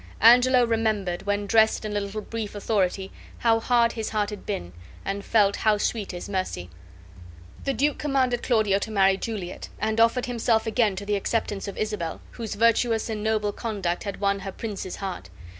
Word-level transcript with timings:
Angelo 0.21 0.63
remembered, 0.65 1.27
when 1.27 1.45
dressed 1.45 1.85
in 1.85 1.95
a 1.95 1.99
little 1.99 2.21
brief 2.21 2.55
authority, 2.55 3.11
how 3.37 3.59
hard 3.59 3.91
his 3.91 4.09
heart 4.09 4.31
had 4.31 4.47
been, 4.47 4.73
and 5.05 5.23
felt 5.23 5.57
how 5.57 5.77
sweet 5.77 6.11
is 6.11 6.27
mercy. 6.27 6.71
The 7.65 7.75
duke 7.75 7.99
commanded 7.99 8.41
Claudio 8.41 8.79
to 8.79 8.89
marry 8.89 9.15
Juliet, 9.15 9.69
and 9.77 9.99
offered 10.01 10.25
himself 10.25 10.65
again 10.65 10.95
to 10.95 11.05
the 11.05 11.15
acceptance 11.17 11.67
of 11.67 11.77
Isabel, 11.77 12.19
whose 12.31 12.55
virtuous 12.55 13.11
and 13.11 13.23
noble 13.23 13.51
conduct 13.51 14.03
had 14.03 14.19
won 14.19 14.39
her 14.39 14.51
prince's 14.51 14.95
heart. 14.95 15.29